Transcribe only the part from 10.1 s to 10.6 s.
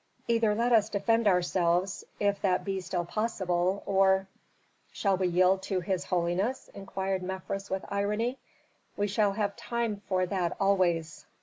that